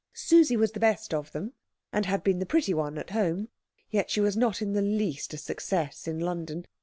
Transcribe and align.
Susie 0.15 0.57
was 0.57 0.71
the 0.71 0.79
best 0.79 1.13
of 1.13 1.31
them, 1.31 1.53
and 1.93 2.07
had 2.07 2.23
been 2.23 2.39
the 2.39 2.45
pretty 2.47 2.73
one 2.73 2.97
at 2.97 3.11
home; 3.11 3.49
yet 3.91 4.09
she 4.09 4.19
was 4.19 4.35
not 4.35 4.59
in 4.59 4.73
the 4.73 4.81
least 4.81 5.31
a 5.31 5.37
success 5.37 6.07
in 6.07 6.17
London. 6.19 6.65